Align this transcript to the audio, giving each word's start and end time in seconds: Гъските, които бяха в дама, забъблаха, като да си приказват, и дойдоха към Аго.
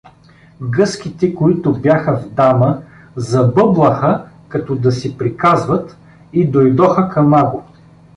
Гъските, 0.61 1.35
които 1.35 1.73
бяха 1.73 2.17
в 2.17 2.29
дама, 2.29 2.81
забъблаха, 3.15 4.25
като 4.47 4.75
да 4.75 4.91
си 4.91 5.17
приказват, 5.17 5.97
и 6.33 6.47
дойдоха 6.47 7.09
към 7.09 7.33
Аго. 7.33 7.63